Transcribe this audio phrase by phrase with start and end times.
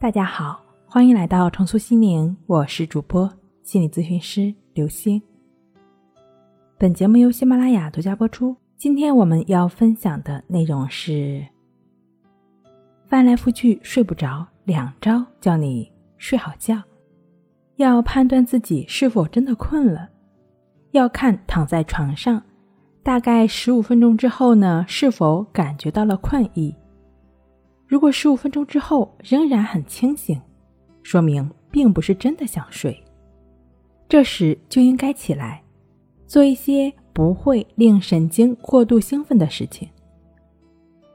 [0.00, 3.30] 大家好，欢迎来到重塑心灵，我是主播
[3.62, 5.20] 心理咨询师刘星。
[6.78, 8.56] 本节目由喜马拉雅独家播出。
[8.78, 11.46] 今天我们要分享的内容是：
[13.08, 16.82] 翻来覆去睡不着，两招叫你睡好觉。
[17.76, 20.08] 要判断自己是否真的困了，
[20.92, 22.42] 要看躺在床上
[23.02, 26.74] 大概十五分钟之后呢，是否感觉到了困意。
[27.90, 30.40] 如果十五分钟之后仍然很清醒，
[31.02, 32.96] 说明并不是真的想睡。
[34.08, 35.60] 这时就应该起来，
[36.24, 39.88] 做一些不会令神经过度兴奋的事情，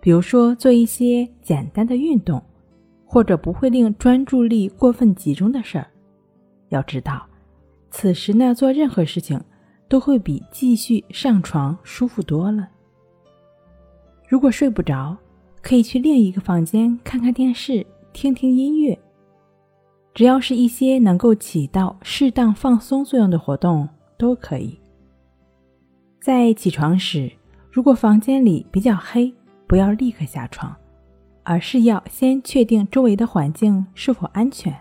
[0.02, 2.44] 比如说做一些简单的运动，
[3.06, 5.88] 或者不会令专注力过分集中的事儿。
[6.68, 7.26] 要知道，
[7.90, 9.42] 此时呢做任何事情
[9.88, 12.68] 都会比继续上床舒服多了。
[14.28, 15.16] 如果睡不着，
[15.66, 17.84] 可以去另一个房间看看电视，
[18.14, 18.96] 听听音乐。
[20.14, 24.80] 只要是一些能够起到适当放松作用的活动都可以。
[26.22, 27.32] 在起床时，
[27.72, 29.34] 如果房间里比较黑，
[29.66, 30.74] 不要立刻下床，
[31.42, 34.72] 而是要先确定周围的环境是否安全。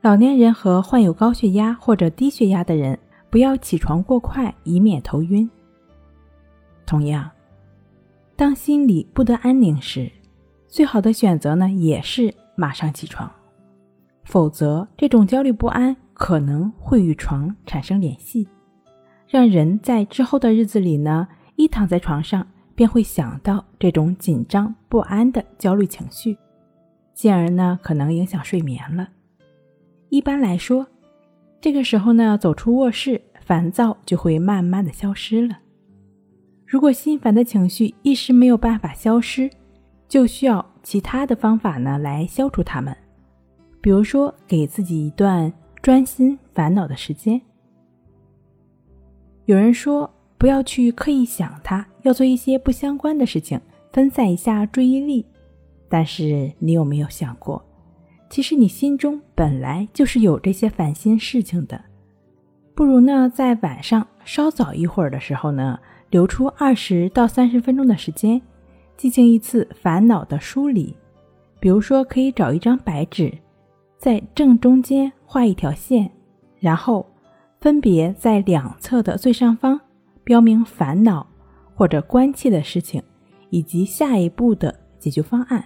[0.00, 2.96] 老年人和患有高血压或者低血压的人，
[3.28, 5.50] 不要起床过快，以免头晕。
[6.86, 7.28] 同样。
[8.40, 10.10] 当心里不得安宁时，
[10.66, 13.30] 最好的选择呢，也是马上起床。
[14.24, 18.48] 否则，这种焦虑不安可能会与床产生联系，
[19.28, 26.38] 让人在之后的日子里呢，一躺在床上便会想到这种紧张不安的焦虑情绪，
[27.12, 29.06] 进而呢，可能影响睡眠了。
[30.08, 30.86] 一般来说，
[31.60, 35.58] 这个时候呢，走出卧室，烦躁就会慢慢的消失了。
[36.70, 39.50] 如果心烦的情绪一时没有办法消失，
[40.06, 42.96] 就需要其他的方法呢来消除它们。
[43.80, 47.42] 比如说，给自己一段专心烦恼的时间。
[49.46, 50.08] 有人说，
[50.38, 53.60] 不要去刻意想它，要做一些不相关的事情，
[53.92, 55.26] 分散一下注意力。
[55.88, 57.60] 但是，你有没有想过，
[58.28, 61.89] 其实你心中本来就是有这些烦心事情的？
[62.74, 65.78] 不如呢，在晚上稍早一会儿的时候呢。
[66.10, 68.42] 留出二十到三十分钟的时间，
[68.96, 70.96] 进行一次烦恼的梳理。
[71.60, 73.32] 比如说，可以找一张白纸，
[73.96, 76.10] 在正中间画一条线，
[76.58, 77.06] 然后
[77.60, 79.80] 分别在两侧的最上方
[80.24, 81.24] 标明烦恼
[81.76, 83.00] 或者关切的事情
[83.50, 85.64] 以及下一步的解决方案，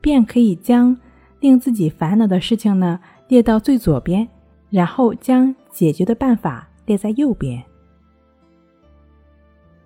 [0.00, 0.96] 便可以将
[1.40, 2.98] 令自己烦恼的事情呢
[3.28, 4.26] 列到最左边，
[4.74, 7.62] 然后将解决的办法列在右边。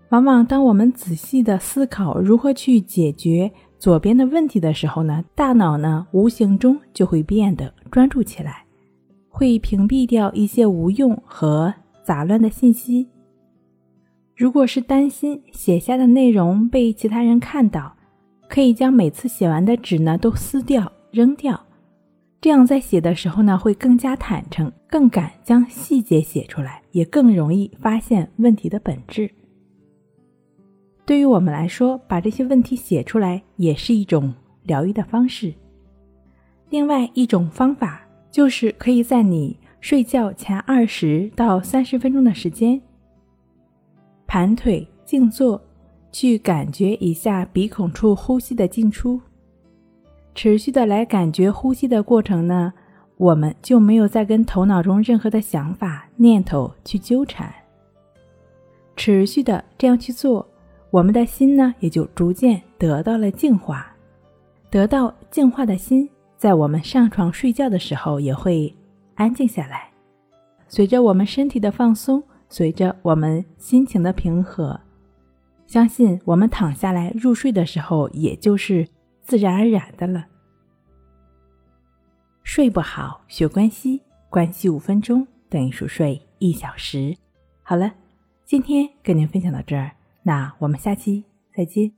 [0.08, 8.64] 往往当我们仔细的思考如何去解决左边的问题的时候呢，大脑呢无形中就会变得专注起来，
[9.28, 13.06] 会屏蔽掉一些无用和杂乱的信息。
[14.34, 17.94] 如果是担心写下的内容被其他人看到，
[18.48, 21.60] 可以将每次写完的纸呢都撕掉扔掉，
[22.48, 29.30] 这样在写的时候呢会更加坦诚，更敢将细节写出来，也更容易发现问题的本质。
[31.04, 34.32] 对于我们来说，把这些问题写出来也是一种
[34.62, 35.52] 疗愈的方式。
[36.70, 38.00] 另外一种方法
[38.30, 42.80] 就是可以在你睡觉前二十到三十分钟的时间，
[44.26, 45.60] 盘腿静坐，
[46.10, 49.20] 去感觉一下鼻孔处呼吸的进出，
[50.40, 52.72] 持续的来感觉呼吸的过程呢，
[53.16, 57.52] 我们就没有再跟头脑中任何的想法念头去纠缠，
[58.94, 60.48] 持续的这样去做。
[60.90, 63.92] 我们的心呢，也就逐渐得到了净化。
[64.70, 68.72] 得到净化的心，在我们上床睡觉的时候也会
[69.16, 69.90] 安静下来。
[70.68, 74.78] 随着我们身体的放松，随着我们心情的平和，
[75.66, 78.86] 相信我们躺下来入睡的时候，也就是
[79.28, 80.26] 自然而然的了。
[82.42, 87.14] 睡不好学关系，关系五分钟等于熟睡一小时。
[87.62, 87.92] 好了，
[88.46, 89.94] 今天跟您分享到这儿。
[90.22, 91.97] 那我们下期再见。